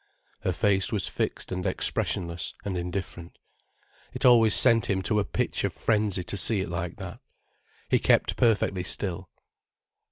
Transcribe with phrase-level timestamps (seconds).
[0.39, 3.37] Her face was fixed and expressionless and indifferent.
[4.15, 7.19] It always sent him to a pitch of frenzy to see it like that.
[7.87, 9.29] He kept perfectly still.